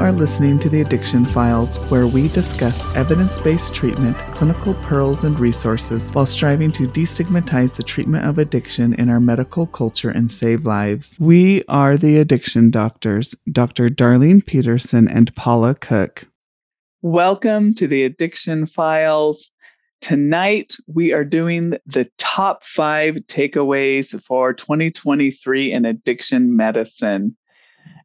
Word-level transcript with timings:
are 0.00 0.12
listening 0.12 0.58
to 0.58 0.70
the 0.70 0.80
Addiction 0.80 1.26
Files, 1.26 1.76
where 1.90 2.06
we 2.06 2.28
discuss 2.28 2.86
evidence 2.96 3.38
based 3.38 3.74
treatment, 3.74 4.16
clinical 4.32 4.72
pearls, 4.72 5.24
and 5.24 5.38
resources 5.38 6.10
while 6.12 6.24
striving 6.24 6.72
to 6.72 6.88
destigmatize 6.88 7.74
the 7.76 7.82
treatment 7.82 8.24
of 8.24 8.38
addiction 8.38 8.94
in 8.94 9.10
our 9.10 9.20
medical 9.20 9.66
culture 9.66 10.08
and 10.08 10.30
save 10.30 10.64
lives. 10.64 11.18
We 11.20 11.64
are 11.68 11.98
the 11.98 12.16
Addiction 12.16 12.70
Doctors, 12.70 13.34
Dr. 13.52 13.90
Darlene 13.90 14.44
Petersen 14.44 15.06
and 15.06 15.34
Paula 15.34 15.74
Cook. 15.74 16.26
Welcome 17.02 17.74
to 17.74 17.86
the 17.86 18.04
Addiction 18.04 18.66
Files. 18.66 19.50
Tonight, 20.00 20.78
we 20.86 21.12
are 21.12 21.26
doing 21.26 21.74
the 21.84 22.10
top 22.16 22.64
five 22.64 23.16
takeaways 23.26 24.18
for 24.24 24.54
2023 24.54 25.70
in 25.70 25.84
addiction 25.84 26.56
medicine. 26.56 27.36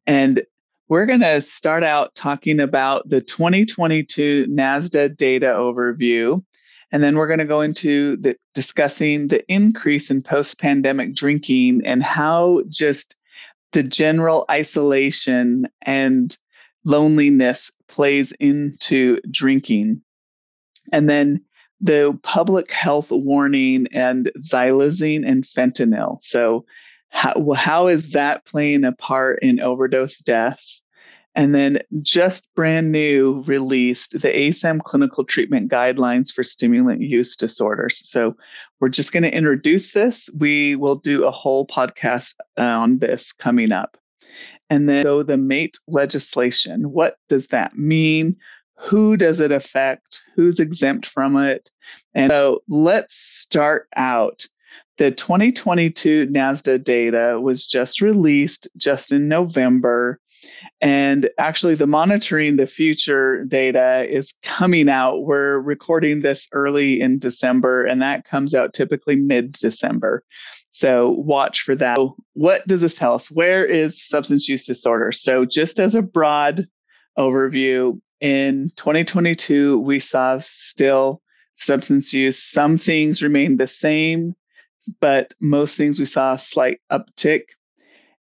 And 0.05 0.43
we're 0.87 1.05
going 1.05 1.21
to 1.21 1.41
start 1.41 1.83
out 1.83 2.13
talking 2.15 2.59
about 2.59 3.09
the 3.09 3.21
2022 3.21 4.47
NSDUH 4.49 5.17
data 5.17 5.47
overview. 5.47 6.43
And 6.91 7.03
then 7.03 7.17
we're 7.17 7.27
going 7.27 7.39
to 7.39 7.45
go 7.45 7.61
into 7.61 8.17
the, 8.17 8.35
discussing 8.53 9.27
the 9.27 9.43
increase 9.51 10.11
in 10.11 10.21
post 10.21 10.59
pandemic 10.59 11.15
drinking 11.15 11.81
and 11.85 12.03
how 12.03 12.61
just 12.69 13.15
the 13.73 13.83
general 13.83 14.45
isolation 14.49 15.67
and 15.81 16.37
loneliness 16.85 17.71
plays 17.87 18.31
into 18.33 19.19
drinking. 19.31 20.01
And 20.91 21.09
then 21.09 21.43
the 21.81 22.17
public 22.23 22.71
health 22.71 23.11
warning 23.11 23.87
and 23.91 24.31
xylazine 24.39 25.27
and 25.27 25.43
fentanyl. 25.43 26.23
So, 26.23 26.65
how, 27.15 27.53
how 27.53 27.87
is 27.87 28.09
that 28.09 28.45
playing 28.45 28.83
a 28.83 28.91
part 28.91 29.39
in 29.41 29.61
overdose 29.61 30.17
deaths? 30.17 30.81
And 31.33 31.55
then 31.55 31.79
just 32.01 32.53
brand 32.55 32.91
new 32.91 33.41
released 33.45 34.21
the 34.21 34.27
ASAM 34.27 34.81
clinical 34.81 35.23
treatment 35.23 35.71
guidelines 35.71 36.31
for 36.31 36.43
stimulant 36.43 36.99
use 36.99 37.37
disorders. 37.37 38.01
So 38.07 38.35
we're 38.81 38.89
just 38.89 39.13
going 39.13 39.23
to 39.23 39.33
introduce 39.33 39.93
this. 39.93 40.29
We 40.37 40.75
will 40.75 40.95
do 40.95 41.23
a 41.23 41.31
whole 41.31 41.65
podcast 41.65 42.35
on 42.57 42.99
this 42.99 43.31
coming 43.31 43.71
up. 43.71 43.97
And 44.69 44.89
then 44.89 45.05
so 45.05 45.23
the 45.23 45.37
MATE 45.37 45.77
legislation. 45.87 46.91
What 46.91 47.15
does 47.29 47.47
that 47.47 47.77
mean? 47.77 48.35
Who 48.77 49.15
does 49.15 49.39
it 49.39 49.53
affect? 49.53 50.21
Who's 50.35 50.59
exempt 50.59 51.05
from 51.05 51.37
it? 51.37 51.71
And 52.13 52.29
so 52.29 52.61
let's 52.67 53.15
start 53.15 53.87
out 53.95 54.47
the 54.97 55.11
2022 55.11 56.27
NSDUH 56.27 56.83
data 56.83 57.39
was 57.41 57.67
just 57.67 58.01
released 58.01 58.67
just 58.77 59.11
in 59.11 59.27
November. 59.27 60.19
And 60.79 61.29
actually, 61.39 61.75
the 61.75 61.87
monitoring 61.87 62.57
the 62.57 62.67
future 62.67 63.45
data 63.45 64.05
is 64.07 64.33
coming 64.43 64.89
out. 64.89 65.21
We're 65.21 65.59
recording 65.59 66.21
this 66.21 66.47
early 66.51 67.01
in 67.01 67.17
December, 67.17 67.83
and 67.83 68.01
that 68.01 68.25
comes 68.25 68.53
out 68.53 68.73
typically 68.73 69.15
mid 69.15 69.53
December. 69.53 70.23
So 70.71 71.11
watch 71.11 71.61
for 71.61 71.73
that. 71.75 71.97
What 72.33 72.67
does 72.67 72.81
this 72.81 72.99
tell 72.99 73.15
us? 73.15 73.31
Where 73.31 73.65
is 73.65 74.05
substance 74.05 74.47
use 74.47 74.67
disorder? 74.67 75.11
So, 75.13 75.45
just 75.45 75.79
as 75.79 75.95
a 75.95 76.01
broad 76.01 76.67
overview, 77.17 77.99
in 78.21 78.71
2022, 78.75 79.79
we 79.79 79.99
saw 79.99 80.39
still 80.41 81.21
substance 81.55 82.13
use. 82.13 82.41
Some 82.41 82.77
things 82.77 83.21
remained 83.21 83.59
the 83.59 83.67
same 83.67 84.35
but 84.99 85.33
most 85.39 85.75
things 85.75 85.99
we 85.99 86.05
saw 86.05 86.33
a 86.33 86.39
slight 86.39 86.79
uptick. 86.91 87.43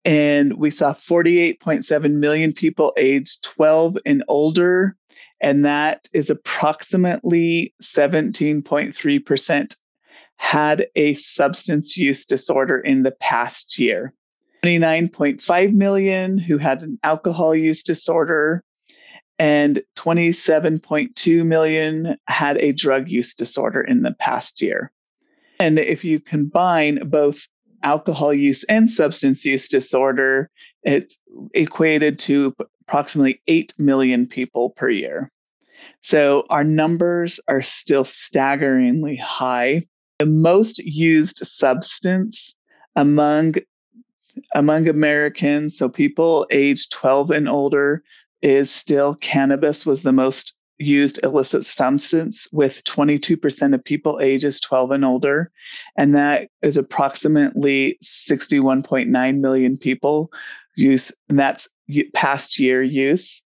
And 0.05 0.53
we 0.57 0.71
saw 0.71 0.93
48.7 0.93 2.13
million 2.13 2.53
people 2.53 2.93
aged 2.97 3.43
12 3.43 3.97
and 4.05 4.23
older. 4.27 4.95
And 5.41 5.65
that 5.65 6.07
is 6.13 6.29
approximately 6.29 7.73
17.3% 7.81 9.75
had 10.37 10.87
a 10.95 11.13
substance 11.15 11.97
use 11.97 12.25
disorder 12.25 12.79
in 12.79 13.03
the 13.03 13.11
past 13.11 13.77
year. 13.77 14.13
29.5 14.63 15.73
million 15.73 16.37
who 16.37 16.57
had 16.57 16.81
an 16.81 16.97
alcohol 17.03 17.55
use 17.55 17.83
disorder, 17.83 18.63
and 19.37 19.81
27.2 19.97 21.45
million 21.45 22.17
had 22.27 22.57
a 22.57 22.73
drug 22.73 23.09
use 23.09 23.33
disorder 23.33 23.81
in 23.81 24.01
the 24.01 24.13
past 24.13 24.61
year. 24.61 24.91
And 25.59 25.77
if 25.77 26.03
you 26.03 26.19
combine 26.19 27.09
both 27.09 27.47
alcohol 27.83 28.33
use 28.33 28.63
and 28.65 28.89
substance 28.89 29.45
use 29.45 29.67
disorder, 29.67 30.49
it 30.83 31.13
equated 31.53 32.17
to 32.19 32.55
approximately 32.87 33.41
8 33.47 33.73
million 33.77 34.25
people 34.27 34.71
per 34.71 34.89
year. 34.89 35.31
So 36.01 36.45
our 36.49 36.63
numbers 36.63 37.39
are 37.47 37.61
still 37.61 38.05
staggeringly 38.05 39.17
high. 39.17 39.85
The 40.19 40.25
most 40.25 40.79
used 40.79 41.37
substance 41.37 42.55
among 42.95 43.55
among 44.55 44.87
Americans, 44.87 45.77
so 45.77 45.89
people 45.89 46.47
aged 46.49 46.91
12 46.93 47.31
and 47.31 47.49
older, 47.49 48.03
is 48.41 48.71
still 48.71 49.15
cannabis 49.15 49.85
was 49.85 50.01
the 50.01 50.13
most 50.13 50.57
used 50.79 51.19
illicit 51.23 51.65
substance 51.65 52.47
with 52.51 52.83
22% 52.85 53.73
of 53.73 53.83
people 53.83 54.19
ages 54.21 54.59
12 54.61 54.91
and 54.91 55.05
older. 55.05 55.51
And 55.97 56.15
that 56.15 56.49
is 56.61 56.77
approximately 56.77 57.97
61.9 58.03 59.39
million 59.39 59.77
people 59.77 60.31
use, 60.75 61.11
and 61.27 61.37
that's 61.37 61.67
past 62.13 62.59
year 62.59 62.81
use. 62.81 63.41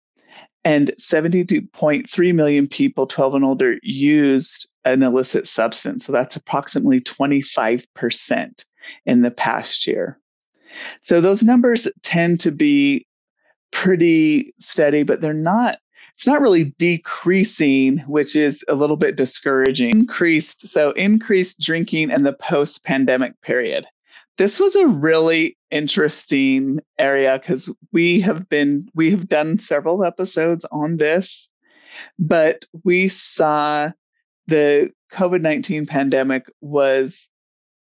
And 0.65 0.93
72.3 0.99 2.35
million 2.35 2.67
people 2.67 3.07
12 3.07 3.35
and 3.35 3.45
older 3.45 3.79
used 3.83 4.69
an 4.85 5.03
illicit 5.03 5.47
substance. 5.47 6.05
So 6.05 6.13
that's 6.13 6.37
approximately 6.37 7.01
25% 7.01 8.65
in 9.07 9.23
the 9.23 9.31
past 9.31 9.87
year. 9.87 10.19
So 11.03 11.21
those 11.21 11.43
numbers 11.43 11.87
tend 12.03 12.41
to 12.41 12.51
be 12.51 13.07
pretty 13.71 14.53
steady, 14.59 15.03
but 15.03 15.21
they're 15.21 15.33
not 15.33 15.79
it's 16.19 16.27
not 16.27 16.41
really 16.41 16.75
decreasing, 16.79 17.99
which 18.09 18.35
is 18.35 18.65
a 18.67 18.75
little 18.75 18.97
bit 18.97 19.17
discouraging. 19.17 19.91
Increased, 19.91 20.67
so 20.67 20.91
increased 20.91 21.61
drinking 21.61 22.11
in 22.11 22.25
the 22.25 22.33
post 22.33 22.83
pandemic 22.83 23.41
period. 23.41 23.87
This 24.37 24.59
was 24.59 24.75
a 24.75 24.89
really 24.89 25.57
interesting 25.71 26.81
area 26.99 27.39
because 27.39 27.73
we 27.93 28.21
have 28.23 28.49
been, 28.49 28.89
we 28.97 29.13
have 29.13 29.29
done 29.29 29.61
several 29.61 30.03
episodes 30.03 30.67
on 30.73 30.97
this, 30.97 31.49
but 32.19 32.65
we 32.83 33.07
saw 33.07 33.93
the 34.49 34.91
COVID 35.13 35.41
19 35.41 35.87
pandemic 35.87 36.47
was, 36.61 37.29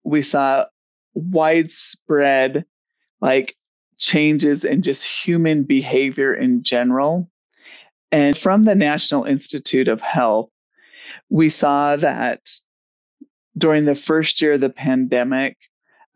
we 0.03 0.21
saw 0.21 0.65
widespread 1.13 2.65
like 3.21 3.55
changes 3.97 4.65
in 4.65 4.81
just 4.81 5.05
human 5.07 5.63
behavior 5.63 6.33
in 6.35 6.63
general 6.63 7.29
and 8.11 8.37
from 8.37 8.63
the 8.63 8.75
National 8.75 9.23
Institute 9.23 9.87
of 9.87 10.01
Health, 10.01 10.49
we 11.29 11.49
saw 11.49 11.95
that 11.95 12.41
during 13.57 13.85
the 13.85 13.95
first 13.95 14.41
year 14.41 14.53
of 14.53 14.61
the 14.61 14.69
pandemic, 14.69 15.57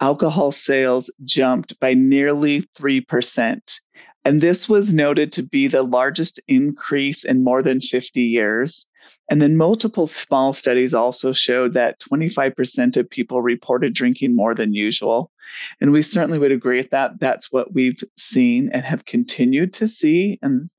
alcohol 0.01 0.51
sales 0.51 1.11
jumped 1.23 1.79
by 1.79 1.93
nearly 1.93 2.63
3%. 2.77 3.79
And 4.25 4.41
this 4.41 4.67
was 4.67 4.93
noted 4.93 5.31
to 5.33 5.43
be 5.43 5.67
the 5.67 5.83
largest 5.83 6.39
increase 6.47 7.23
in 7.23 7.43
more 7.43 7.63
than 7.63 7.81
50 7.81 8.21
years. 8.21 8.85
And 9.29 9.41
then 9.41 9.57
multiple 9.57 10.07
small 10.07 10.53
studies 10.53 10.93
also 10.93 11.33
showed 11.33 11.73
that 11.73 11.99
25% 11.99 12.97
of 12.97 13.09
people 13.09 13.41
reported 13.41 13.93
drinking 13.93 14.35
more 14.35 14.53
than 14.53 14.73
usual. 14.73 15.31
And 15.79 15.91
we 15.91 16.01
certainly 16.01 16.39
would 16.39 16.51
agree 16.51 16.77
with 16.77 16.91
that. 16.91 17.19
That's 17.19 17.51
what 17.51 17.73
we've 17.73 18.01
seen 18.17 18.69
and 18.71 18.83
have 18.83 19.05
continued 19.05 19.73
to 19.73 19.87
see 19.87 20.39
in 20.41 20.69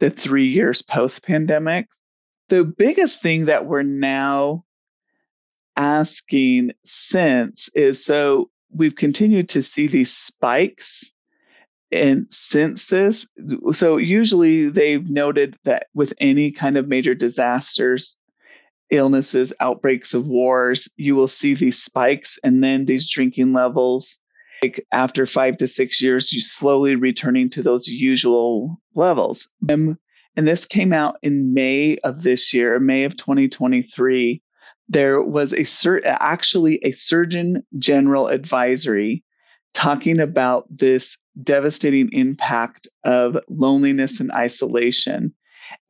the 0.00 0.10
three 0.10 0.46
years 0.46 0.82
post 0.82 1.24
pandemic. 1.24 1.86
The 2.48 2.64
biggest 2.64 3.20
thing 3.20 3.46
that 3.46 3.66
we're 3.66 3.82
now 3.82 4.64
asking 5.76 6.72
since 6.84 7.68
is 7.74 8.04
so 8.04 8.50
we've 8.70 8.96
continued 8.96 9.48
to 9.48 9.62
see 9.62 9.86
these 9.86 10.12
spikes 10.12 11.12
and 11.92 12.26
since 12.30 12.86
this 12.86 13.26
so 13.72 13.96
usually 13.96 14.68
they've 14.68 15.08
noted 15.08 15.56
that 15.64 15.86
with 15.94 16.12
any 16.18 16.50
kind 16.50 16.76
of 16.76 16.88
major 16.88 17.14
disasters 17.14 18.16
illnesses 18.90 19.52
outbreaks 19.60 20.14
of 20.14 20.26
wars 20.26 20.88
you 20.96 21.14
will 21.14 21.28
see 21.28 21.54
these 21.54 21.80
spikes 21.82 22.38
and 22.42 22.62
then 22.64 22.86
these 22.86 23.10
drinking 23.10 23.52
levels. 23.52 24.18
Like 24.62 24.84
after 24.92 25.26
five 25.26 25.56
to 25.58 25.68
six 25.68 26.00
years 26.00 26.32
you 26.32 26.40
slowly 26.40 26.96
returning 26.96 27.50
to 27.50 27.62
those 27.62 27.86
usual 27.88 28.80
levels. 28.94 29.48
Um, 29.70 29.98
and 30.36 30.46
this 30.46 30.64
came 30.64 30.92
out 30.92 31.16
in 31.22 31.52
may 31.52 31.98
of 31.98 32.22
this 32.22 32.52
year 32.54 32.78
may 32.80 33.04
of 33.04 33.16
2023 33.16 34.42
there 34.88 35.22
was 35.22 35.52
a 35.52 35.58
cert 35.58 36.00
actually 36.04 36.80
a 36.82 36.92
surgeon 36.92 37.62
general 37.78 38.28
advisory 38.28 39.22
talking 39.74 40.18
about 40.18 40.66
this 40.70 41.16
devastating 41.42 42.08
impact 42.12 42.88
of 43.04 43.36
loneliness 43.48 44.20
and 44.20 44.32
isolation. 44.32 45.32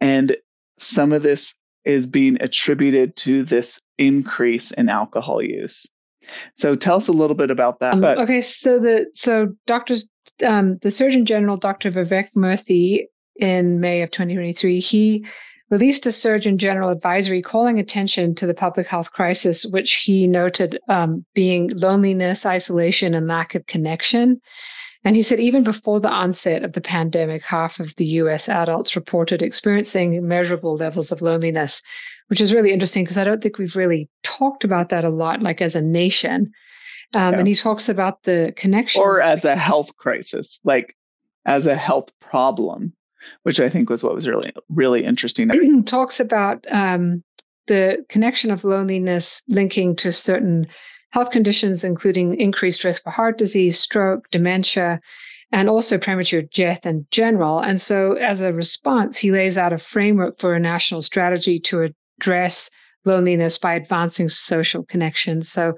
And 0.00 0.36
some 0.78 1.12
of 1.12 1.22
this 1.22 1.54
is 1.88 2.06
being 2.06 2.40
attributed 2.40 3.16
to 3.16 3.42
this 3.42 3.80
increase 3.98 4.70
in 4.72 4.88
alcohol 4.88 5.42
use. 5.42 5.86
So 6.54 6.76
tell 6.76 6.96
us 6.96 7.08
a 7.08 7.12
little 7.12 7.34
bit 7.34 7.50
about 7.50 7.80
that. 7.80 7.94
Um, 7.94 8.04
okay, 8.04 8.40
so 8.40 8.78
the 8.78 9.06
so 9.14 9.54
doctors, 9.66 10.08
um, 10.46 10.76
the 10.82 10.90
Surgeon 10.90 11.24
General, 11.24 11.56
Dr. 11.56 11.90
Vivek 11.90 12.28
Murthy, 12.36 13.06
in 13.38 13.80
May 13.80 14.02
of 14.02 14.10
2023, 14.10 14.80
he 14.80 15.24
released 15.70 16.06
a 16.06 16.12
Surgeon 16.12 16.58
General 16.58 16.90
advisory 16.90 17.42
calling 17.42 17.78
attention 17.78 18.34
to 18.34 18.46
the 18.46 18.54
public 18.54 18.86
health 18.86 19.12
crisis, 19.12 19.64
which 19.66 19.94
he 19.96 20.26
noted 20.26 20.78
um, 20.88 21.24
being 21.34 21.70
loneliness, 21.70 22.44
isolation, 22.44 23.14
and 23.14 23.26
lack 23.26 23.54
of 23.54 23.66
connection. 23.66 24.40
And 25.04 25.14
he 25.16 25.22
said 25.22 25.40
even 25.40 25.62
before 25.62 26.00
the 26.00 26.10
onset 26.10 26.64
of 26.64 26.72
the 26.72 26.80
pandemic, 26.80 27.42
half 27.42 27.80
of 27.80 27.94
the 27.96 28.06
US 28.06 28.48
adults 28.48 28.96
reported 28.96 29.42
experiencing 29.42 30.26
measurable 30.26 30.74
levels 30.74 31.12
of 31.12 31.22
loneliness, 31.22 31.82
which 32.28 32.40
is 32.40 32.52
really 32.52 32.72
interesting 32.72 33.04
because 33.04 33.18
I 33.18 33.24
don't 33.24 33.42
think 33.42 33.58
we've 33.58 33.76
really 33.76 34.08
talked 34.22 34.64
about 34.64 34.88
that 34.88 35.04
a 35.04 35.10
lot, 35.10 35.40
like 35.40 35.62
as 35.62 35.74
a 35.74 35.82
nation. 35.82 36.52
Um, 37.14 37.32
yeah. 37.32 37.38
And 37.38 37.48
he 37.48 37.54
talks 37.54 37.88
about 37.88 38.24
the 38.24 38.52
connection. 38.56 39.00
Or 39.00 39.20
as 39.20 39.44
a 39.44 39.56
health 39.56 39.96
crisis, 39.96 40.60
like 40.64 40.96
as 41.46 41.66
a 41.66 41.76
health 41.76 42.10
problem 42.20 42.92
which 43.42 43.60
I 43.60 43.68
think 43.68 43.90
was 43.90 44.02
what 44.02 44.14
was 44.14 44.26
really, 44.28 44.52
really 44.68 45.04
interesting. 45.04 45.48
Talks 45.84 46.20
about 46.20 46.64
um, 46.70 47.22
the 47.66 48.04
connection 48.08 48.50
of 48.50 48.64
loneliness 48.64 49.42
linking 49.48 49.96
to 49.96 50.12
certain 50.12 50.66
health 51.10 51.30
conditions, 51.30 51.84
including 51.84 52.38
increased 52.38 52.84
risk 52.84 53.02
for 53.02 53.10
heart 53.10 53.38
disease, 53.38 53.78
stroke, 53.78 54.30
dementia, 54.30 55.00
and 55.52 55.68
also 55.68 55.98
premature 55.98 56.42
death 56.42 56.84
in 56.84 57.06
general. 57.10 57.60
And 57.60 57.80
so, 57.80 58.12
as 58.14 58.40
a 58.40 58.52
response, 58.52 59.18
he 59.18 59.32
lays 59.32 59.56
out 59.56 59.72
a 59.72 59.78
framework 59.78 60.38
for 60.38 60.54
a 60.54 60.60
national 60.60 61.02
strategy 61.02 61.58
to 61.60 61.90
address 62.18 62.70
loneliness 63.04 63.58
by 63.58 63.74
advancing 63.74 64.28
social 64.28 64.84
connections. 64.84 65.48
So, 65.48 65.74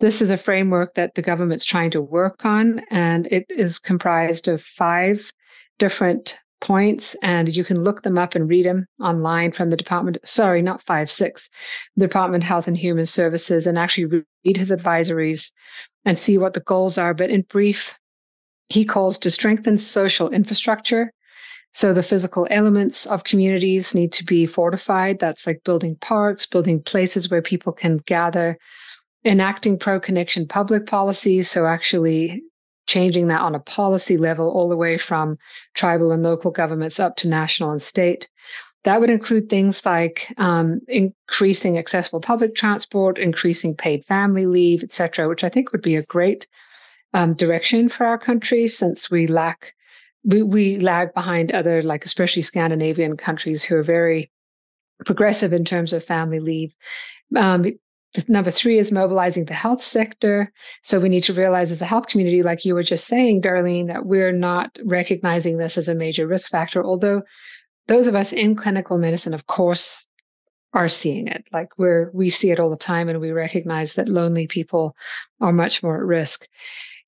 this 0.00 0.22
is 0.22 0.30
a 0.30 0.38
framework 0.38 0.94
that 0.94 1.14
the 1.14 1.22
government's 1.22 1.64
trying 1.64 1.90
to 1.92 2.00
work 2.00 2.44
on, 2.44 2.80
and 2.90 3.26
it 3.26 3.46
is 3.48 3.78
comprised 3.78 4.48
of 4.48 4.62
five 4.62 5.32
different 5.78 6.38
points 6.62 7.16
and 7.22 7.48
you 7.48 7.64
can 7.64 7.82
look 7.82 8.02
them 8.02 8.16
up 8.16 8.34
and 8.34 8.48
read 8.48 8.64
them 8.64 8.86
online 9.00 9.50
from 9.50 9.70
the 9.70 9.76
department 9.76 10.16
sorry 10.24 10.62
not 10.62 10.80
five 10.82 11.10
six 11.10 11.50
the 11.96 12.06
department 12.06 12.44
of 12.44 12.46
health 12.46 12.68
and 12.68 12.76
human 12.76 13.04
services 13.04 13.66
and 13.66 13.76
actually 13.76 14.22
read 14.44 14.56
his 14.56 14.70
advisories 14.70 15.52
and 16.04 16.18
see 16.18 16.38
what 16.38 16.54
the 16.54 16.60
goals 16.60 16.98
are 16.98 17.14
but 17.14 17.30
in 17.30 17.42
brief 17.42 17.98
he 18.68 18.84
calls 18.84 19.18
to 19.18 19.30
strengthen 19.30 19.76
social 19.76 20.30
infrastructure. 20.30 21.12
So 21.74 21.92
the 21.92 22.02
physical 22.02 22.46
elements 22.50 23.06
of 23.06 23.24
communities 23.24 23.94
need 23.94 24.12
to 24.12 24.24
be 24.24 24.46
fortified. 24.46 25.18
That's 25.18 25.46
like 25.46 25.64
building 25.64 25.96
parks 25.96 26.46
building 26.46 26.82
places 26.82 27.30
where 27.30 27.42
people 27.42 27.72
can 27.72 27.98
gather 28.06 28.58
enacting 29.24 29.78
pro 29.78 30.00
connection 30.00 30.46
public 30.48 30.86
policies 30.86 31.50
so 31.50 31.66
actually 31.66 32.42
changing 32.86 33.28
that 33.28 33.40
on 33.40 33.54
a 33.54 33.60
policy 33.60 34.16
level, 34.16 34.50
all 34.50 34.68
the 34.68 34.76
way 34.76 34.98
from 34.98 35.38
tribal 35.74 36.10
and 36.10 36.22
local 36.22 36.50
governments 36.50 36.98
up 36.98 37.16
to 37.16 37.28
national 37.28 37.70
and 37.70 37.80
state. 37.80 38.28
That 38.84 39.00
would 39.00 39.10
include 39.10 39.48
things 39.48 39.86
like 39.86 40.34
um, 40.38 40.80
increasing 40.88 41.78
accessible 41.78 42.20
public 42.20 42.54
transport, 42.56 43.18
increasing 43.18 43.76
paid 43.76 44.04
family 44.06 44.46
leave, 44.46 44.82
et 44.82 44.92
cetera, 44.92 45.28
which 45.28 45.44
I 45.44 45.48
think 45.48 45.70
would 45.70 45.82
be 45.82 45.96
a 45.96 46.02
great 46.02 46.48
um, 47.14 47.34
direction 47.34 47.88
for 47.88 48.06
our 48.06 48.18
country 48.18 48.66
since 48.66 49.10
we 49.10 49.26
lack, 49.26 49.74
we, 50.24 50.42
we 50.42 50.78
lag 50.78 51.14
behind 51.14 51.52
other, 51.52 51.82
like 51.82 52.04
especially 52.04 52.42
Scandinavian 52.42 53.16
countries 53.16 53.62
who 53.62 53.76
are 53.76 53.82
very 53.84 54.30
progressive 55.04 55.52
in 55.52 55.64
terms 55.64 55.92
of 55.92 56.04
family 56.04 56.40
leave. 56.40 56.74
Um, 57.36 57.66
Number 58.28 58.50
three 58.50 58.78
is 58.78 58.92
mobilizing 58.92 59.46
the 59.46 59.54
health 59.54 59.82
sector. 59.82 60.52
So 60.82 61.00
we 61.00 61.08
need 61.08 61.24
to 61.24 61.32
realize 61.32 61.70
as 61.70 61.80
a 61.80 61.86
health 61.86 62.08
community, 62.08 62.42
like 62.42 62.62
you 62.62 62.74
were 62.74 62.82
just 62.82 63.06
saying, 63.06 63.40
Darlene, 63.40 63.86
that 63.86 64.04
we're 64.04 64.32
not 64.32 64.78
recognizing 64.84 65.56
this 65.56 65.78
as 65.78 65.88
a 65.88 65.94
major 65.94 66.26
risk 66.26 66.50
factor. 66.50 66.84
Although 66.84 67.22
those 67.92 68.06
of 68.06 68.14
us 68.14 68.32
in 68.32 68.56
clinical 68.56 68.96
medicine, 68.96 69.34
of 69.34 69.46
course, 69.46 70.06
are 70.72 70.88
seeing 70.88 71.28
it. 71.28 71.44
Like 71.52 71.68
we're 71.76 72.10
we 72.14 72.30
see 72.30 72.50
it 72.50 72.58
all 72.58 72.70
the 72.70 72.76
time 72.76 73.10
and 73.10 73.20
we 73.20 73.32
recognize 73.32 73.94
that 73.94 74.08
lonely 74.08 74.46
people 74.46 74.96
are 75.42 75.52
much 75.52 75.82
more 75.82 75.96
at 75.98 76.02
risk. 76.02 76.46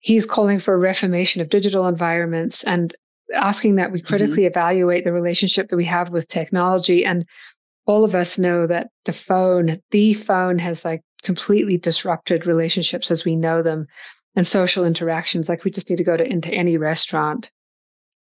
He's 0.00 0.26
calling 0.26 0.58
for 0.58 0.74
a 0.74 0.78
reformation 0.78 1.40
of 1.40 1.48
digital 1.48 1.86
environments 1.86 2.62
and 2.64 2.94
asking 3.34 3.76
that 3.76 3.92
we 3.92 4.00
mm-hmm. 4.00 4.08
critically 4.08 4.42
mm-hmm. 4.42 4.58
evaluate 4.58 5.04
the 5.04 5.12
relationship 5.12 5.70
that 5.70 5.76
we 5.76 5.86
have 5.86 6.10
with 6.10 6.28
technology 6.28 7.02
and 7.02 7.24
all 7.86 8.04
of 8.04 8.14
us 8.14 8.38
know 8.38 8.66
that 8.66 8.88
the 9.06 9.12
phone, 9.14 9.80
the 9.90 10.12
phone 10.12 10.58
has 10.58 10.84
like 10.84 11.00
completely 11.22 11.78
disrupted 11.78 12.44
relationships 12.44 13.10
as 13.10 13.24
we 13.24 13.36
know 13.36 13.62
them 13.62 13.86
and 14.36 14.46
social 14.46 14.84
interactions. 14.84 15.48
Like 15.48 15.64
we 15.64 15.70
just 15.70 15.88
need 15.88 15.96
to 15.96 16.04
go 16.04 16.18
to 16.18 16.24
into 16.24 16.50
any 16.50 16.76
restaurant 16.76 17.50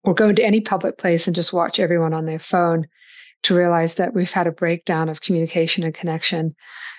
or 0.04 0.13
go 0.13 0.30
into 0.30 0.46
any 0.46 0.62
public 0.62 0.98
place 0.98 1.28
and 1.28 1.36
just 1.36 1.54
watch 1.54 1.80
everyone 1.80 2.13
on 2.13 2.25
their 2.25 2.40
phone 2.40 2.88
to 3.44 3.56
realize 3.56 3.96
that 3.96 4.13
we've 4.13 4.31
had 4.31 4.48
a 4.48 4.51
breakdown 4.51 5.10
of 5.10 5.22
communication 5.22 5.84
and 5.84 5.94
connection. 5.94 6.56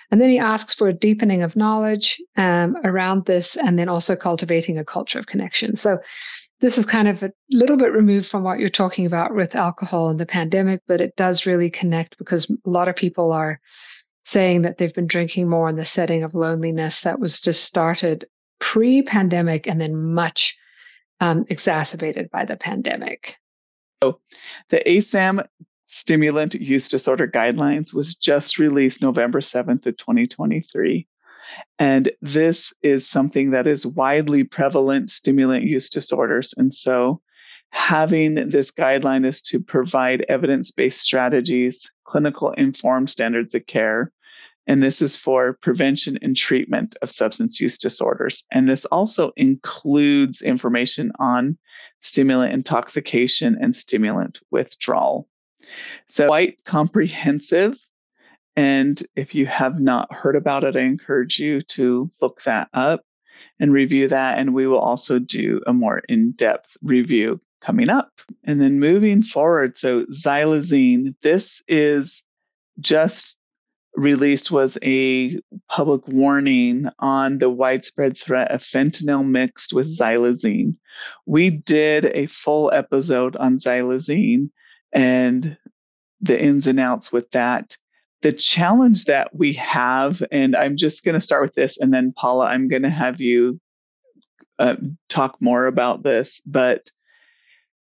And 0.09 0.19
then 0.19 0.29
he 0.29 0.39
asks 0.39 0.73
for 0.73 0.87
a 0.87 0.93
deepening 0.93 1.43
of 1.43 1.55
knowledge 1.55 2.19
um, 2.35 2.75
around 2.83 3.25
this 3.25 3.55
and 3.55 3.77
then 3.77 3.89
also 3.89 4.15
cultivating 4.15 4.77
a 4.77 4.85
culture 4.85 5.19
of 5.19 5.27
connection. 5.27 5.75
So 5.75 5.99
this 6.59 6.77
is 6.77 6.85
kind 6.85 7.07
of 7.07 7.23
a 7.23 7.31
little 7.49 7.77
bit 7.77 7.91
removed 7.91 8.27
from 8.27 8.43
what 8.43 8.59
you're 8.59 8.69
talking 8.69 9.05
about 9.05 9.35
with 9.35 9.55
alcohol 9.55 10.09
and 10.09 10.19
the 10.19 10.25
pandemic, 10.25 10.81
but 10.87 11.01
it 11.01 11.15
does 11.15 11.45
really 11.45 11.69
connect 11.69 12.17
because 12.17 12.49
a 12.49 12.69
lot 12.69 12.87
of 12.87 12.95
people 12.95 13.31
are 13.31 13.59
saying 14.23 14.61
that 14.61 14.77
they've 14.77 14.93
been 14.93 15.07
drinking 15.07 15.49
more 15.49 15.69
in 15.69 15.75
the 15.75 15.85
setting 15.85 16.23
of 16.23 16.35
loneliness 16.35 17.01
that 17.01 17.19
was 17.19 17.41
just 17.41 17.63
started 17.63 18.25
pre 18.59 19.01
pandemic 19.01 19.67
and 19.67 19.81
then 19.81 20.13
much 20.13 20.55
um, 21.21 21.45
exacerbated 21.49 22.29
by 22.31 22.43
the 22.43 22.57
pandemic. 22.57 23.37
So 24.03 24.19
the 24.69 24.81
ASAM 24.85 25.47
stimulant 25.85 26.55
use 26.55 26.89
disorder 26.89 27.27
guidelines 27.27 27.93
was 27.93 28.15
just 28.15 28.57
released 28.57 29.01
November 29.01 29.39
7th 29.39 29.85
of 29.85 29.97
2023. 29.97 31.07
And 31.79 32.11
this 32.21 32.73
is 32.81 33.07
something 33.07 33.51
that 33.51 33.67
is 33.67 33.85
widely 33.85 34.43
prevalent 34.43 35.09
stimulant 35.09 35.63
use 35.63 35.89
disorders. 35.89 36.53
And 36.57 36.73
so 36.73 37.21
having 37.71 38.35
this 38.35 38.71
guideline 38.71 39.25
is 39.25 39.41
to 39.43 39.59
provide 39.59 40.25
evidence 40.29 40.71
based 40.71 41.01
strategies, 41.01 41.91
clinical 42.05 42.51
informed 42.53 43.09
standards 43.09 43.53
of 43.53 43.67
care. 43.67 44.11
And 44.71 44.81
this 44.81 45.01
is 45.01 45.17
for 45.17 45.51
prevention 45.51 46.17
and 46.21 46.33
treatment 46.33 46.95
of 47.01 47.11
substance 47.11 47.59
use 47.59 47.77
disorders. 47.77 48.45
And 48.53 48.69
this 48.69 48.85
also 48.85 49.33
includes 49.35 50.41
information 50.41 51.11
on 51.19 51.57
stimulant 51.99 52.53
intoxication 52.53 53.57
and 53.59 53.75
stimulant 53.75 54.39
withdrawal. 54.49 55.27
So, 56.07 56.27
quite 56.27 56.63
comprehensive 56.63 57.75
and 58.55 59.03
if 59.17 59.35
you 59.35 59.45
have 59.47 59.81
not 59.81 60.13
heard 60.13 60.37
about 60.37 60.63
it, 60.63 60.77
I 60.77 60.81
encourage 60.81 61.37
you 61.37 61.61
to 61.63 62.09
look 62.21 62.43
that 62.43 62.69
up 62.73 63.03
and 63.59 63.73
review 63.73 64.07
that. 64.07 64.39
And 64.39 64.53
we 64.53 64.67
will 64.67 64.79
also 64.79 65.19
do 65.19 65.59
a 65.67 65.73
more 65.73 65.99
in 66.07 66.31
depth 66.31 66.77
review 66.81 67.41
coming 67.59 67.89
up. 67.89 68.21
And 68.45 68.61
then 68.61 68.79
moving 68.79 69.21
forward, 69.21 69.75
so 69.75 70.05
xylazine, 70.05 71.15
this 71.23 71.61
is 71.67 72.23
just 72.79 73.35
released 73.95 74.51
was 74.51 74.77
a 74.83 75.39
public 75.69 76.07
warning 76.07 76.87
on 76.99 77.39
the 77.39 77.49
widespread 77.49 78.17
threat 78.17 78.51
of 78.51 78.61
fentanyl 78.61 79.27
mixed 79.27 79.73
with 79.73 79.97
xylazine. 79.97 80.75
We 81.25 81.49
did 81.49 82.05
a 82.05 82.27
full 82.27 82.71
episode 82.73 83.35
on 83.35 83.57
xylazine 83.57 84.49
and 84.93 85.57
the 86.21 86.41
ins 86.41 86.67
and 86.67 86.79
outs 86.79 87.11
with 87.11 87.31
that 87.31 87.77
the 88.21 88.31
challenge 88.31 89.05
that 89.05 89.35
we 89.35 89.53
have, 89.53 90.23
and 90.31 90.55
I'm 90.55 90.77
just 90.77 91.03
going 91.03 91.15
to 91.15 91.21
start 91.21 91.41
with 91.41 91.55
this, 91.55 91.77
and 91.77 91.93
then 91.93 92.13
Paula, 92.15 92.45
I'm 92.45 92.67
going 92.67 92.83
to 92.83 92.89
have 92.89 93.19
you 93.19 93.59
uh, 94.59 94.75
talk 95.09 95.37
more 95.39 95.65
about 95.65 96.03
this. 96.03 96.41
But 96.45 96.91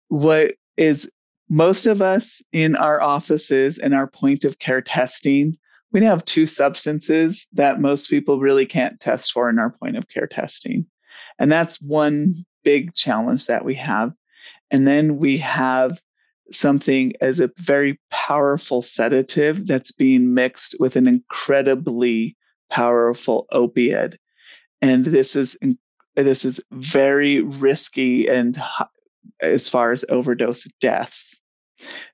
what 0.07 0.55
is 0.75 1.09
most 1.49 1.85
of 1.85 2.01
us 2.01 2.41
in 2.51 2.75
our 2.75 3.01
offices 3.01 3.77
and 3.77 3.93
our 3.93 4.07
point 4.07 4.43
of 4.43 4.57
care 4.57 4.81
testing, 4.81 5.57
we 5.93 6.03
have 6.03 6.25
two 6.25 6.45
substances 6.45 7.47
that 7.53 7.79
most 7.79 8.09
people 8.09 8.39
really 8.39 8.65
can't 8.65 8.99
test 8.99 9.31
for 9.31 9.49
in 9.49 9.59
our 9.59 9.69
point 9.69 9.95
of 9.95 10.09
care 10.09 10.27
testing. 10.27 10.85
And 11.39 11.51
that's 11.51 11.79
one 11.81 12.45
big 12.63 12.93
challenge 12.95 13.45
that 13.45 13.63
we 13.63 13.75
have. 13.75 14.11
And 14.71 14.87
then 14.87 15.17
we 15.17 15.37
have 15.37 16.01
something 16.51 17.13
as 17.21 17.39
a 17.39 17.51
very 17.57 17.99
powerful 18.11 18.81
sedative 18.81 19.67
that's 19.67 19.91
being 19.91 20.33
mixed 20.33 20.75
with 20.79 20.95
an 20.95 21.07
incredibly 21.07 22.35
powerful 22.69 23.45
opiate. 23.51 24.19
And 24.81 25.05
this 25.05 25.35
is 25.35 25.57
this 26.15 26.45
is 26.45 26.59
very 26.71 27.41
risky 27.41 28.27
and 28.27 28.61
as 29.41 29.69
far 29.69 29.91
as 29.91 30.05
overdose 30.09 30.65
deaths. 30.79 31.39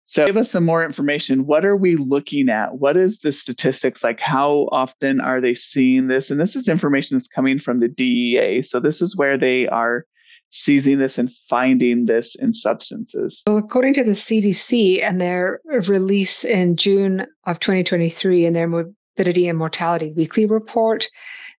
So 0.03 0.25
give 0.25 0.37
us 0.37 0.51
some 0.51 0.65
more 0.65 0.83
information. 0.83 1.45
What 1.45 1.65
are 1.65 1.75
we 1.75 1.95
looking 1.95 2.49
at? 2.49 2.79
What 2.79 2.97
is 2.97 3.19
the 3.19 3.31
statistics 3.31 4.03
like? 4.03 4.19
How 4.19 4.67
often 4.71 5.21
are 5.21 5.39
they 5.39 5.53
seeing 5.53 6.07
this? 6.07 6.31
And 6.31 6.39
this 6.39 6.55
is 6.55 6.67
information 6.67 7.17
that's 7.17 7.27
coming 7.27 7.59
from 7.59 7.79
the 7.79 7.87
DEA. 7.87 8.63
So 8.63 8.79
this 8.79 9.01
is 9.01 9.15
where 9.15 9.37
they 9.37 9.67
are 9.67 10.05
seizing 10.51 10.97
this 10.97 11.17
and 11.17 11.31
finding 11.47 12.05
this 12.05 12.35
in 12.35 12.53
substances. 12.53 13.43
Well, 13.45 13.57
according 13.57 13.93
to 13.95 14.03
the 14.03 14.11
CDC 14.11 15.03
and 15.03 15.21
their 15.21 15.59
release 15.65 16.43
in 16.43 16.75
June 16.75 17.27
of 17.45 17.59
2023 17.59 18.45
in 18.45 18.53
their 18.53 18.67
morbidity 18.67 19.47
and 19.47 19.57
mortality 19.57 20.13
weekly 20.15 20.45
report, 20.45 21.07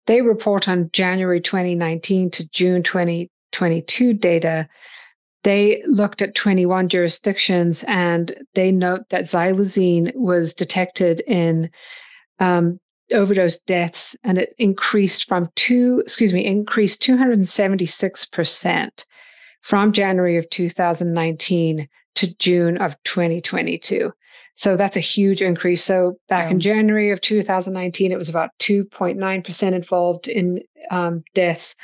they 0.06 0.22
report 0.22 0.68
on 0.68 0.90
January 0.92 1.40
2019 1.40 2.30
to 2.32 2.48
June 2.50 2.82
2022 2.82 4.12
data 4.14 4.68
they 5.42 5.82
looked 5.86 6.22
at 6.22 6.34
21 6.34 6.88
jurisdictions 6.88 7.84
and 7.88 8.34
they 8.54 8.70
note 8.70 9.02
that 9.10 9.24
xylazine 9.24 10.14
was 10.14 10.54
detected 10.54 11.20
in 11.26 11.70
um, 12.38 12.78
overdose 13.12 13.58
deaths 13.60 14.16
and 14.22 14.38
it 14.38 14.54
increased 14.58 15.28
from 15.28 15.48
two, 15.56 16.00
excuse 16.04 16.32
me, 16.32 16.44
increased 16.44 17.02
276% 17.02 19.04
from 19.62 19.92
January 19.92 20.36
of 20.36 20.48
2019 20.50 21.88
to 22.14 22.34
June 22.36 22.76
of 22.78 22.96
2022. 23.04 24.12
So 24.54 24.76
that's 24.76 24.96
a 24.96 25.00
huge 25.00 25.42
increase. 25.42 25.82
So 25.82 26.18
back 26.28 26.46
yeah. 26.46 26.50
in 26.50 26.60
January 26.60 27.10
of 27.10 27.20
2019, 27.20 28.12
it 28.12 28.18
was 28.18 28.28
about 28.28 28.50
2.9% 28.58 29.72
involved 29.72 30.28
in 30.28 30.60
um, 30.90 31.22
deaths 31.34 31.74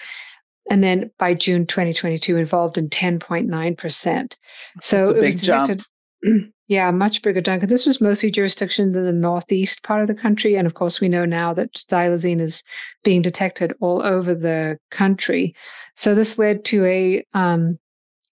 then 0.83 1.11
by 1.19 1.35
June 1.35 1.67
2022 1.67 2.37
involved 2.37 2.79
in 2.79 2.89
10.9%. 2.89 4.35
So 4.81 5.11
it 5.11 5.23
was 5.23 5.37
detected, 5.37 5.83
yeah, 6.67 6.91
much 6.91 7.23
bigger 7.23 7.41
jump. 7.41 7.63
This 7.65 7.87
was 7.87 8.01
mostly 8.01 8.31
jurisdictions 8.31 8.97
in 8.97 9.05
the 9.05 9.13
northeast 9.13 9.83
part 9.85 10.03
of 10.03 10.09
the 10.09 10.15
country. 10.15 10.57
And 10.57 10.67
of 10.67 10.75
course, 10.75 11.01
we 11.01 11.09
know 11.09 11.25
now 11.25 11.55
that 11.55 11.75
xylazine 11.75 12.41
is 12.41 12.65
being 13.05 13.23
detected 13.23 13.75
all 13.81 14.03
over 14.03 14.35
the 14.35 14.79
country. 14.91 15.55
So 15.95 16.15
this 16.15 16.39
led 16.39 16.65
to 16.67 16.85
a 16.85 17.25
um, 17.35 17.79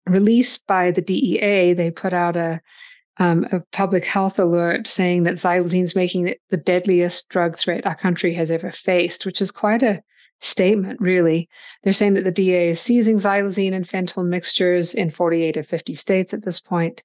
release 0.07 0.59
by 0.59 0.91
the 0.91 1.03
DEA. 1.03 1.75
They 1.75 1.91
put 1.91 2.13
out 2.13 2.37
a 2.37 2.61
um, 3.19 3.47
a 3.53 3.61
public 3.71 4.05
health 4.05 4.41
alert 4.41 4.89
saying 4.89 5.23
that 5.23 5.35
xylazine 5.35 5.85
is 5.85 5.95
making 5.95 6.27
it 6.27 6.41
the 6.51 6.57
deadliest 6.57 7.29
drug 7.29 7.57
threat 7.57 7.87
our 7.87 7.95
country 7.95 8.35
has 8.35 8.51
ever 8.51 8.73
faced, 8.73 9.25
which 9.25 9.41
is 9.41 9.53
quite 9.53 9.85
a 9.85 10.03
statement, 10.41 11.01
really. 11.01 11.49
They're 11.83 11.93
saying 11.93 12.15
that 12.15 12.25
the 12.25 12.31
DA 12.31 12.71
is 12.71 12.81
seizing 12.81 13.19
xylazine 13.19 13.73
and 13.73 13.87
fentanyl 13.87 14.27
mixtures 14.27 14.95
in 14.95 15.11
48 15.11 15.57
of 15.57 15.67
50 15.67 15.95
states 15.95 16.35
at 16.35 16.45
this 16.45 16.61
point, 16.61 17.03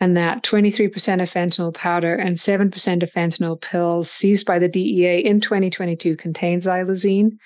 and 0.00 0.16
that 0.16 0.42
23% 0.42 1.22
of 1.22 1.30
fentanyl 1.30 1.74
powder 1.74 2.14
and 2.14 2.36
7% 2.36 3.02
of 3.02 3.12
fentanyl 3.12 3.60
pills 3.60 4.10
seized 4.10 4.46
by 4.46 4.58
the 4.58 4.68
DEA 4.68 5.24
in 5.24 5.40
2022 5.40 6.16
contain 6.16 6.60
xylazine. 6.60 7.38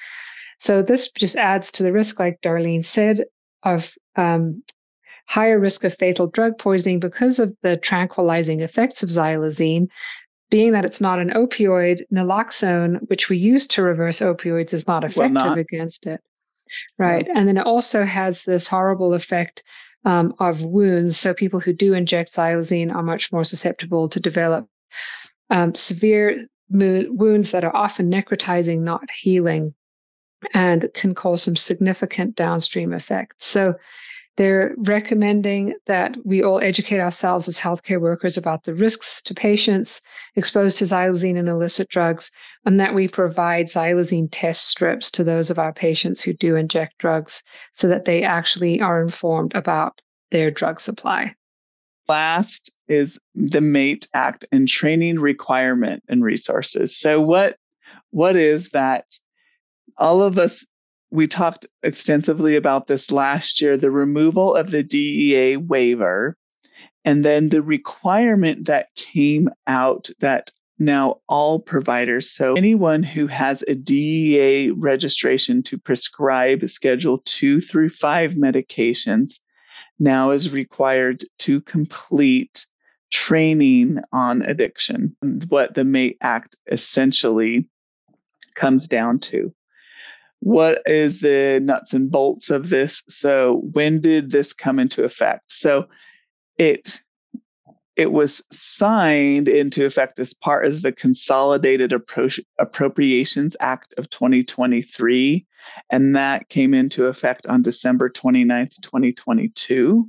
So 0.59 0.83
this 0.83 1.11
just 1.13 1.37
adds 1.37 1.71
to 1.73 1.83
the 1.83 1.93
risk, 1.93 2.19
like 2.19 2.41
Darlene 2.41 2.85
said, 2.85 3.25
of 3.63 3.95
um, 4.17 4.63
higher 5.27 5.59
risk 5.59 5.85
of 5.85 5.97
fatal 5.97 6.27
drug 6.27 6.59
poisoning 6.59 6.99
because 6.99 7.39
of 7.39 7.55
the 7.63 7.77
tranquilizing 7.77 8.61
effects 8.61 9.03
of 9.03 9.11
xylazine, 9.11 9.89
being 10.51 10.73
that 10.73 10.85
it's 10.85 11.01
not 11.01 11.19
an 11.19 11.31
opioid, 11.31 12.03
naloxone, 12.13 13.09
which 13.09 13.29
we 13.29 13.37
use 13.37 13.67
to 13.69 13.83
reverse 13.83 14.21
opioids, 14.21 14.73
is 14.73 14.87
not 14.87 15.05
effective 15.05 15.35
well, 15.35 15.49
not. 15.49 15.59
against 15.59 16.07
it. 16.07 16.21
Right. 16.99 17.27
And 17.35 17.49
then 17.49 17.59
it 17.59 17.67
also 17.67 18.05
has 18.05 18.43
this 18.45 18.69
horrible 18.69 19.15
effect 19.15 19.63
um, 20.05 20.35
of 20.39 20.63
wounds. 20.63 21.19
So 21.19 21.35
people 21.35 21.61
who 21.61 21.73
do 21.73 21.95
inject 21.95 22.33
xylazine 22.33 22.95
are 22.95 23.03
much 23.03 23.33
more 23.33 23.45
susceptible 23.45 24.09
to 24.09 24.21
develop 24.21 24.67
um, 25.51 25.75
severe 25.75 26.47
mo- 26.71 27.07
wounds 27.09 27.51
that 27.51 27.65
are 27.65 27.75
often 27.75 28.11
necrotizing, 28.11 28.81
not 28.81 29.11
healing, 29.11 29.75
and 30.55 30.89
can 30.95 31.15
cause 31.15 31.43
some 31.43 31.57
significant 31.57 32.37
downstream 32.37 32.93
effects. 32.93 33.47
So 33.47 33.75
they're 34.39 34.73
recommending 34.79 35.75
that 35.87 36.17
we 36.25 36.45
all 36.45 36.61
educate 36.61 37.01
ourselves 37.01 37.49
as 37.49 37.59
healthcare 37.59 38.01
workers 38.01 38.37
about 38.37 38.63
the 38.63 38.73
risks 38.73 39.21
to 39.23 39.35
patients 39.35 40.01
exposed 40.37 40.79
to 40.79 40.85
xylazine 40.85 41.37
and 41.37 41.49
illicit 41.49 41.89
drugs, 41.89 42.31
and 42.65 42.79
that 42.79 42.95
we 42.95 43.09
provide 43.09 43.67
xylazine 43.67 44.29
test 44.31 44.69
strips 44.69 45.11
to 45.11 45.25
those 45.25 45.51
of 45.51 45.59
our 45.59 45.73
patients 45.73 46.23
who 46.23 46.33
do 46.33 46.55
inject 46.55 46.97
drugs 46.99 47.43
so 47.75 47.89
that 47.89 48.05
they 48.05 48.23
actually 48.23 48.81
are 48.81 49.03
informed 49.03 49.53
about 49.57 50.01
their 50.31 50.53
drug 50.53 50.81
supply. 50.81 51.35
Last 52.07 52.73
is 52.87 53.19
the 53.35 53.61
MATE 53.61 54.07
Act 54.15 54.45
and 54.53 54.69
training 54.69 55.19
requirement 55.19 56.05
and 56.09 56.23
resources. 56.23 56.97
So 56.97 57.21
what 57.21 57.57
what 58.11 58.37
is 58.37 58.71
that? 58.71 59.05
All 59.97 60.23
of 60.23 60.39
us 60.39 60.65
we 61.11 61.27
talked 61.27 61.67
extensively 61.83 62.57
about 62.57 62.87
this 62.87 63.11
last 63.11 63.61
year 63.61 63.77
the 63.77 63.91
removal 63.91 64.55
of 64.55 64.71
the 64.71 64.83
DEA 64.83 65.57
waiver, 65.57 66.37
and 67.05 67.25
then 67.25 67.49
the 67.49 67.63
requirement 67.63 68.67
that 68.67 68.89
came 68.95 69.49
out 69.67 70.11
that 70.21 70.51
now 70.79 71.17
all 71.29 71.59
providers, 71.59 72.31
so 72.31 72.55
anyone 72.55 73.03
who 73.03 73.27
has 73.27 73.65
a 73.67 73.75
DEA 73.75 74.71
registration 74.71 75.63
to 75.65 75.77
prescribe 75.77 76.69
Schedule 76.69 77.19
2 77.25 77.61
through 77.61 77.91
5 77.91 78.33
medications, 78.33 79.41
now 79.99 80.31
is 80.31 80.51
required 80.53 81.25
to 81.39 81.61
complete 81.63 82.67
training 83.11 83.99
on 84.13 84.43
addiction, 84.43 85.17
what 85.49 85.75
the 85.75 85.85
MATE 85.85 86.19
Act 86.21 86.57
essentially 86.71 87.69
comes 88.55 88.87
down 88.87 89.19
to 89.19 89.53
what 90.41 90.81
is 90.87 91.21
the 91.21 91.61
nuts 91.63 91.93
and 91.93 92.11
bolts 92.11 92.51
of 92.51 92.71
this? 92.71 93.03
So 93.09 93.63
when 93.73 94.01
did 94.01 94.31
this 94.31 94.53
come 94.53 94.79
into 94.79 95.05
effect? 95.05 95.51
So 95.53 95.87
it 96.57 97.01
it 97.97 98.13
was 98.13 98.41
signed 98.53 99.49
into 99.49 99.85
effect 99.85 100.21
as 100.21 100.33
part 100.33 100.65
of 100.65 100.83
the 100.83 100.93
consolidated 100.93 101.91
Appro- 101.91 102.45
appropriations 102.61 103.57
act 103.59 103.93
of 103.99 104.09
2023 104.11 105.45
and 105.91 106.15
that 106.15 106.49
came 106.49 106.75
into 106.75 107.07
effect 107.07 107.45
on 107.49 107.61
december 107.61 108.09
29th 108.09 108.81
2022 108.83 110.09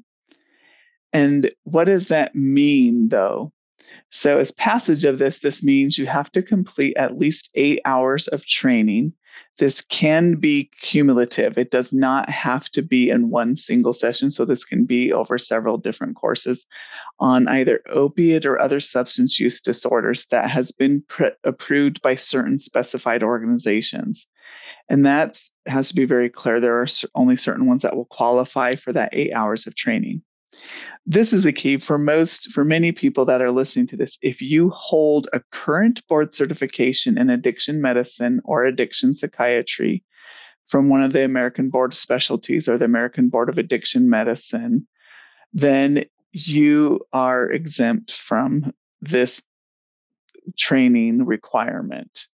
and 1.14 1.52
what 1.64 1.86
does 1.86 2.08
that 2.10 2.36
mean 2.36 3.10
though? 3.10 3.52
So 4.12 4.38
as 4.38 4.52
passage 4.52 5.06
of 5.06 5.18
this 5.20 5.40
this 5.40 5.64
means 5.64 5.98
you 5.98 6.06
have 6.06 6.32
to 6.34 6.44
complete 6.44 6.96
at 6.98 7.18
least 7.18 7.50
eight 7.56 7.80
hours 7.86 8.28
of 8.28 8.46
training 8.46 9.14
this 9.60 9.82
can 9.82 10.36
be 10.36 10.72
cumulative. 10.82 11.58
It 11.58 11.70
does 11.70 11.94
not 11.94 12.30
have 12.30 12.70
to 12.72 12.82
be 12.82 13.10
in 13.10 13.30
one 13.30 13.56
single 13.56 13.94
session. 13.94 14.32
So, 14.32 14.46
this 14.46 14.66
can 14.66 14.86
be 14.86 15.14
over 15.14 15.38
several 15.38 15.78
different 15.78 16.16
courses 16.16 16.66
on 17.20 17.48
either 17.48 17.82
opiate 17.90 18.46
or 18.46 18.60
other 18.60 18.80
substance 18.80 19.40
use 19.40 19.62
disorders 19.62 20.26
that 20.28 20.50
has 20.50 20.72
been 20.72 21.04
pre- 21.08 21.32
approved 21.44 22.02
by 22.02 22.16
certain 22.16 22.60
specified 22.60 23.22
organizations. 23.22 24.26
And 24.90 25.06
that 25.06 25.40
has 25.68 25.90
to 25.90 25.96
be 25.96 26.06
very 26.06 26.30
clear. 26.30 26.60
There 26.60 26.80
are 26.80 26.88
only 27.14 27.38
certain 27.38 27.68
ones 27.68 27.84
that 27.84 27.96
will 27.96 28.06
qualify 28.06 28.76
for 28.76 28.92
that 28.94 29.10
eight 29.14 29.34
hours 29.34 29.68
of 29.68 29.76
training 29.76 30.24
this 31.06 31.34
is 31.34 31.46
a 31.46 31.54
key 31.54 31.78
for 31.78 31.98
most 31.98 32.52
for 32.52 32.64
many 32.64 32.92
people 32.92 33.26
that 33.26 33.42
are 33.42 33.52
listening 33.52 33.88
to 33.88 33.98
this. 33.98 34.18
If 34.22 34.42
you 34.42 34.70
hold 34.70 35.28
a 35.34 35.42
current 35.52 36.06
board 36.08 36.34
certification 36.34 37.18
in 37.18 37.30
addiction 37.30 37.82
medicine 37.82 38.42
or 38.44 38.66
addiction 38.66 39.16
psychiatry 39.16 40.04
from 40.68 40.88
one 40.88 41.02
of 41.02 41.14
the 41.14 41.24
american 41.24 41.72
board 41.72 41.96
specialties 41.96 42.70
or 42.70 42.78
the 42.78 42.86
american 42.86 43.28
board 43.28 43.50
of 43.50 43.58
addiction 43.58 44.08
medicine 44.08 44.86
then 45.52 46.06
you 46.32 47.00
are 47.12 47.50
exempt 47.50 48.12
from 48.12 48.72
this 49.02 49.42
training 50.58 51.26
requirement. 51.26 52.28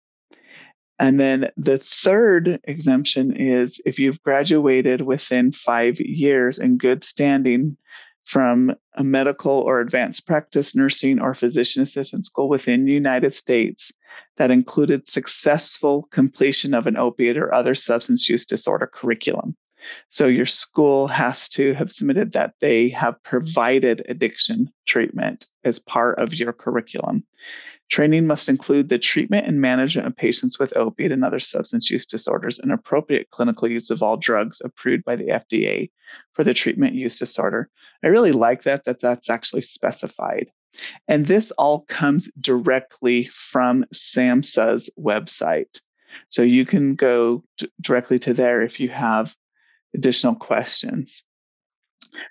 And 0.99 1.19
then 1.19 1.51
the 1.57 1.79
third 1.79 2.61
exemption 2.65 3.35
is 3.35 3.81
if 3.85 3.99
you've 3.99 4.23
graduated 4.23 5.03
within 5.03 5.51
five 5.51 5.99
years 6.01 6.59
in 6.59 6.79
good 6.79 7.03
standing 7.03 7.77
from 8.25 8.75
a 8.95 9.05
medical 9.05 9.53
or 9.53 9.81
advanced 9.81 10.27
practice 10.27 10.75
nursing 10.75 11.21
or 11.21 11.35
physician 11.35 11.83
assistant 11.83 12.25
school 12.25 12.49
within 12.49 12.85
the 12.85 12.93
United 12.93 13.35
States 13.35 13.93
that 14.37 14.51
included 14.51 15.09
successful 15.09 16.09
completion 16.11 16.75
of 16.75 16.87
an 16.87 16.97
opiate 16.97 17.37
or 17.37 17.53
other 17.53 17.75
substance 17.75 18.29
use 18.29 18.47
disorder 18.47 18.87
curriculum. 18.87 19.57
So 20.09 20.27
your 20.27 20.47
school 20.47 21.09
has 21.09 21.49
to 21.51 21.75
have 21.75 21.91
submitted 21.91 22.33
that 22.33 22.55
they 22.61 22.89
have 22.91 23.23
provided 23.25 24.05
addiction 24.09 24.73
treatment 24.87 25.47
as 25.65 25.79
part 25.79 26.19
of 26.19 26.35
your 26.35 26.53
curriculum. 26.53 27.25
Training 27.93 28.27
must 28.27 28.49
include 28.49 28.89
the 28.89 28.99
treatment 28.99 29.47
and 29.47 29.61
management 29.61 30.09
of 30.09 30.17
patients 30.17 30.59
with 30.59 30.75
opiate 30.75 31.13
and 31.13 31.23
other 31.23 31.39
substance 31.39 31.91
use 31.91 32.07
disorders 32.07 32.59
and 32.59 32.73
appropriate 32.73 33.29
clinical 33.29 33.69
use 33.69 33.91
of 33.91 34.03
all 34.03 34.17
drugs 34.17 34.63
approved 34.65 35.05
by 35.05 35.15
the 35.15 35.27
FDA 35.27 35.91
for 36.33 36.43
the 36.43 36.55
treatment 36.55 36.95
use 36.95 37.19
disorder. 37.19 37.69
I 38.03 38.09
really 38.09 38.33
like 38.33 38.63
that 38.63 38.87
that 38.87 39.01
that's 39.01 39.29
actually 39.29 39.61
specified. 39.61 40.51
And 41.07 41.27
this 41.27 41.51
all 41.59 41.81
comes 41.81 42.33
directly 42.41 43.25
from 43.31 43.85
SAMHSA's 43.93 44.89
website. 44.99 45.83
So 46.31 46.41
you 46.41 46.65
can 46.65 46.95
go 46.95 47.45
d- 47.59 47.69
directly 47.83 48.19
to 48.21 48.33
there 48.33 48.63
if 48.63 48.81
you 48.81 48.89
have 48.89 49.37
additional 49.95 50.35
questions. 50.35 51.25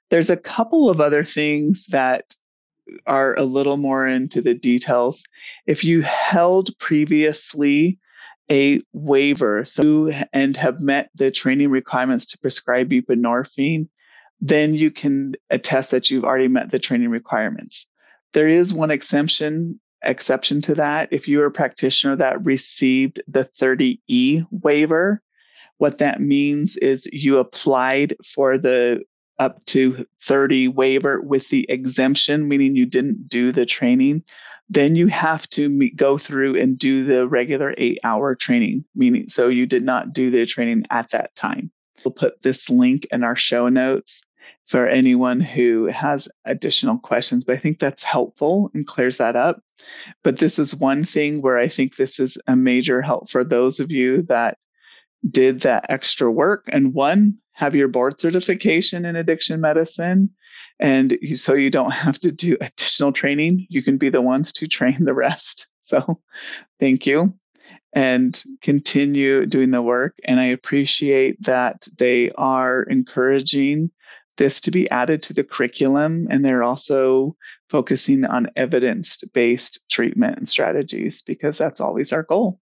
There's 0.10 0.32
a 0.32 0.38
couple 0.38 0.89
of 0.89 1.00
other 1.00 1.24
things 1.24 1.86
that 1.91 2.34
are 3.06 3.36
a 3.38 3.44
little 3.44 3.78
more 3.78 4.08
into 4.08 4.42
the 4.42 4.54
details, 4.54 5.24
if 5.66 5.84
you 5.84 6.02
held 6.02 6.78
previously 6.80 8.00
a 8.52 8.82
waiver 8.92 9.64
so 9.64 10.12
and 10.34 10.58
have 10.58 10.82
met 10.82 11.10
the 11.16 11.32
training 11.32 11.70
requirements 11.70 12.26
to 12.26 12.38
prescribe 12.38 12.90
buprenorphine, 12.90 13.88
then 14.42 14.74
you 14.74 14.92
can 14.92 15.34
attest 15.50 15.92
that 15.92 16.10
you've 16.10 16.26
already 16.26 16.48
met 16.48 16.72
the 16.72 16.80
training 16.80 17.10
requirements. 17.10 17.88
There 18.34 18.50
is 18.50 18.74
one 18.74 18.92
exemption 18.92 19.80
exception 20.04 20.62
to 20.62 20.76
that. 20.76 21.10
If 21.12 21.28
you're 21.28 21.46
a 21.46 21.52
practitioner 21.52 22.16
that 22.16 22.44
received 22.44 23.22
the 23.28 23.48
30E 23.60 24.48
waiver, 24.50 25.22
what 25.78 26.00
that 26.00 26.22
means 26.22 26.78
is 26.78 27.08
you 27.12 27.38
applied 27.38 28.16
for 28.26 28.58
the 28.58 29.04
up 29.42 29.66
to 29.66 30.06
30 30.22 30.68
waiver 30.68 31.20
with 31.20 31.50
the 31.50 31.66
exemption, 31.68 32.48
meaning 32.48 32.76
you 32.76 32.86
didn't 32.86 33.28
do 33.28 33.52
the 33.52 33.66
training, 33.66 34.24
then 34.70 34.96
you 34.96 35.08
have 35.08 35.50
to 35.50 35.68
meet, 35.68 35.96
go 35.96 36.20
through 36.20 36.56
and 36.62 36.78
do 36.78 37.04
the 37.04 37.28
regular 37.28 37.74
eight 37.80 37.98
hour 38.04 38.36
training, 38.36 38.86
meaning 38.96 39.28
so 39.28 39.48
you 39.48 39.66
did 39.66 39.84
not 39.84 40.14
do 40.14 40.30
the 40.30 40.46
training 40.46 40.86
at 40.92 41.10
that 41.10 41.34
time. 41.36 41.72
We'll 42.06 42.14
put 42.14 42.44
this 42.44 42.70
link 42.70 43.08
in 43.12 43.24
our 43.24 43.36
show 43.36 43.68
notes 43.68 44.22
for 44.68 44.88
anyone 44.88 45.40
who 45.40 45.88
has 45.88 46.30
additional 46.46 47.00
questions, 47.00 47.44
but 47.44 47.56
I 47.56 47.60
think 47.60 47.80
that's 47.80 48.04
helpful 48.04 48.70
and 48.76 48.86
clears 48.86 49.18
that 49.18 49.36
up. 49.36 49.62
But 50.24 50.38
this 50.38 50.60
is 50.60 50.76
one 50.76 51.04
thing 51.04 51.42
where 51.42 51.58
I 51.58 51.68
think 51.68 51.96
this 51.96 52.20
is 52.20 52.38
a 52.46 52.56
major 52.56 53.02
help 53.02 53.32
for 53.32 53.44
those 53.44 53.80
of 53.80 53.92
you 53.92 54.22
that 54.24 54.60
did 55.28 55.62
that 55.62 55.88
extra 55.90 56.32
work. 56.32 56.70
And 56.72 56.94
one, 56.94 57.40
have 57.62 57.75
your 57.75 57.88
board 57.88 58.20
certification 58.20 59.06
in 59.06 59.15
addiction 59.15 59.62
medicine. 59.62 60.32
And 60.80 61.15
you, 61.22 61.36
so 61.36 61.53
you 61.53 61.70
don't 61.70 61.91
have 61.91 62.18
to 62.22 62.32
do 62.32 62.58
additional 62.60 63.12
training. 63.12 63.68
You 63.70 63.84
can 63.84 63.98
be 63.98 64.10
the 64.10 64.22
ones 64.22 64.51
to 64.53 64.68
train 64.68 65.06
the 65.06 65.13
rest. 65.13 65.68
So 65.84 66.22
thank 66.80 67.06
you 67.06 67.34
and 67.91 68.41
continue 68.62 69.46
doing 69.46 69.72
the 69.72 69.82
work. 69.82 70.15
And 70.24 70.39
I 70.39 70.46
appreciate 70.46 71.44
that 71.44 71.86
they 71.98 72.32
are 72.38 72.84
encouraging 72.84 73.91
this 74.38 74.62
to 74.62 74.72
be 74.72 74.89
added 74.89 75.22
to 75.24 75.34
the 75.34 75.44
curriculum. 75.44 76.27
And 76.30 76.46
they're 76.46 76.63
also 76.63 77.36
focusing 77.68 78.24
on 78.24 78.48
evidence 78.56 79.18
based 79.34 79.82
treatment 79.89 80.38
and 80.38 80.48
strategies 80.48 81.24
because 81.24 81.58
that's 81.58 81.82
always 81.82 82.13
our 82.13 82.24
goal. 82.24 82.62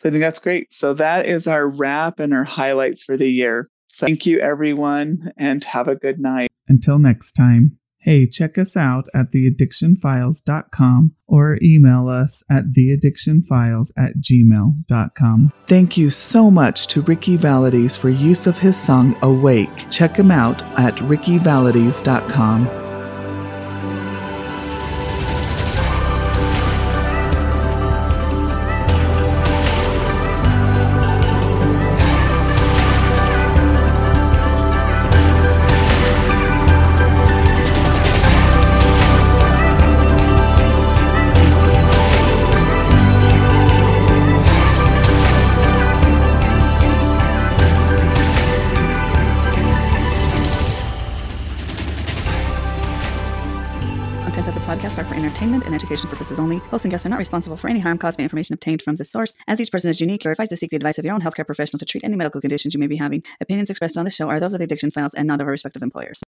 So 0.00 0.08
I 0.08 0.10
think 0.10 0.22
that's 0.22 0.38
great. 0.38 0.72
So 0.72 0.94
that 0.94 1.26
is 1.26 1.46
our 1.46 1.68
wrap 1.68 2.20
and 2.20 2.32
our 2.32 2.44
highlights 2.44 3.04
for 3.04 3.18
the 3.18 3.30
year. 3.30 3.68
So 3.96 4.06
thank 4.06 4.26
you, 4.26 4.38
everyone, 4.40 5.32
and 5.38 5.64
have 5.64 5.88
a 5.88 5.94
good 5.96 6.20
night. 6.20 6.50
Until 6.68 6.98
next 6.98 7.32
time. 7.32 7.78
Hey, 7.98 8.26
check 8.26 8.58
us 8.58 8.76
out 8.76 9.06
at 9.14 9.32
theaddictionfiles.com 9.32 11.14
or 11.26 11.58
email 11.62 12.06
us 12.06 12.44
at 12.50 12.74
theaddictionfiles 12.76 13.92
at 13.96 14.18
gmail.com. 14.18 15.52
Thank 15.66 15.96
you 15.96 16.10
so 16.10 16.50
much 16.50 16.88
to 16.88 17.00
Ricky 17.00 17.38
Valades 17.38 17.96
for 17.96 18.10
use 18.10 18.46
of 18.46 18.58
his 18.58 18.76
song 18.76 19.16
Awake. 19.22 19.90
Check 19.90 20.14
him 20.14 20.30
out 20.30 20.62
at 20.78 20.94
rickyvalades.com. 20.96 22.85
entertainment 55.46 55.66
and 55.66 55.74
education 55.74 56.10
purposes 56.10 56.38
only. 56.38 56.58
Hosts 56.70 56.84
and 56.84 56.90
guests 56.90 57.06
are 57.06 57.08
not 57.08 57.18
responsible 57.18 57.56
for 57.56 57.68
any 57.68 57.78
harm 57.78 57.98
caused 57.98 58.18
by 58.18 58.24
information 58.24 58.54
obtained 58.54 58.82
from 58.82 58.96
this 58.96 59.10
source. 59.10 59.36
As 59.46 59.60
each 59.60 59.70
person 59.70 59.90
is 59.90 60.00
unique, 60.00 60.24
you're 60.24 60.32
advised 60.32 60.50
to 60.50 60.56
seek 60.56 60.70
the 60.70 60.76
advice 60.76 60.98
of 60.98 61.04
your 61.04 61.14
own 61.14 61.20
healthcare 61.20 61.46
professional 61.46 61.78
to 61.78 61.86
treat 61.86 62.04
any 62.04 62.16
medical 62.16 62.40
conditions 62.40 62.74
you 62.74 62.80
may 62.80 62.88
be 62.88 62.96
having. 62.96 63.22
Opinions 63.40 63.70
expressed 63.70 63.96
on 63.96 64.04
the 64.04 64.10
show 64.10 64.28
are 64.28 64.40
those 64.40 64.54
of 64.54 64.58
the 64.58 64.64
Addiction 64.64 64.90
Files 64.90 65.14
and 65.14 65.28
not 65.28 65.40
of 65.40 65.46
our 65.46 65.52
respective 65.52 65.82
employers. 65.82 66.22